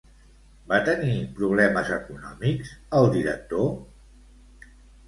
[0.71, 3.73] Va tenir problemes econòmics el director?